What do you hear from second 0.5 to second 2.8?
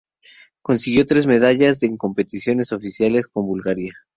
Consiguió tres medallas en competiciones